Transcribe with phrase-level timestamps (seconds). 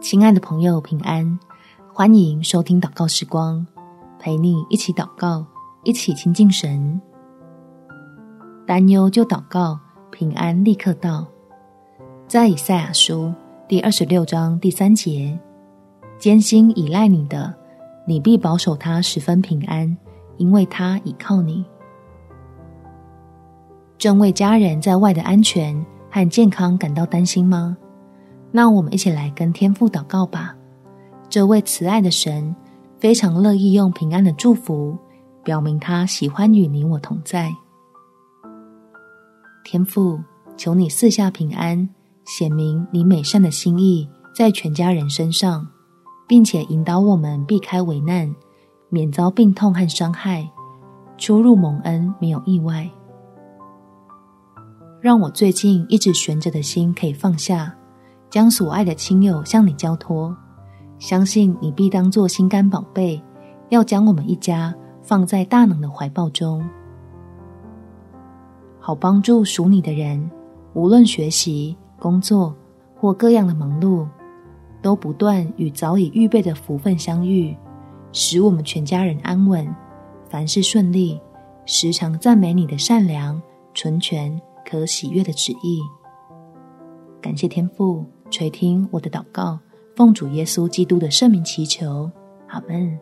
[0.00, 1.38] 亲爱的朋友，平安！
[1.92, 3.66] 欢迎收听祷告时光，
[4.18, 5.44] 陪你一起祷告，
[5.84, 7.00] 一起亲近神。
[8.66, 9.78] 担忧就祷告，
[10.10, 11.26] 平安立刻到。
[12.28, 13.32] 在以赛亚书
[13.66, 15.36] 第二十六章第三节，
[16.18, 17.52] 坚心倚赖你的，
[18.06, 19.96] 你必保守他十分平安，
[20.36, 21.64] 因为他倚靠你。
[23.98, 27.76] 正为家人在外的安全和健康感到担心吗？
[28.52, 30.54] 那我们一起来跟天父祷告吧。
[31.28, 32.54] 这位慈爱的神
[32.98, 34.96] 非常乐意用平安的祝福，
[35.42, 37.52] 表明他喜欢与你我同在。
[39.64, 40.20] 天父，
[40.56, 41.88] 求你赐下平安，
[42.24, 45.66] 显明你美善的心意在全家人身上，
[46.28, 48.32] 并且引导我们避开危难，
[48.88, 50.48] 免遭病痛和伤害，
[51.18, 52.88] 出入蒙恩，没有意外。
[55.00, 57.74] 让我最近一直悬着的心可以放下，
[58.30, 60.36] 将所爱的亲友向你交托。
[60.98, 63.22] 相信你必当作心肝宝贝，
[63.68, 66.66] 要将我们一家放在大能的怀抱中，
[68.80, 70.30] 好帮助属你的人，
[70.72, 72.54] 无论学习、工作
[72.98, 74.06] 或各样的忙碌，
[74.80, 77.54] 都不断与早已预备的福分相遇，
[78.10, 79.68] 使我们全家人安稳，
[80.30, 81.20] 凡事顺利，
[81.66, 83.40] 时常赞美你的善良、
[83.74, 85.82] 纯全、可喜悦的旨意。
[87.20, 88.02] 感谢天父
[88.36, 89.58] 垂听我的祷告。
[89.94, 92.10] 奉主耶稣基督的圣名祈求，
[92.48, 92.98] 阿门。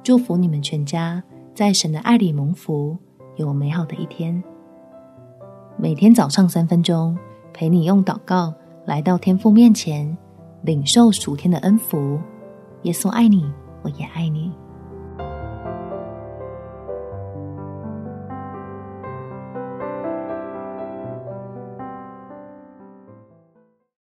[0.00, 1.20] 祝福你们全家
[1.56, 2.96] 在神的爱里蒙福，
[3.34, 4.40] 有美好的一天。
[5.76, 7.18] 每天早上三分钟，
[7.52, 8.54] 陪你用祷告
[8.86, 10.16] 来到天父面前，
[10.62, 12.16] 领受属天的恩福。
[12.82, 14.52] 耶稣爱你，我也爱你。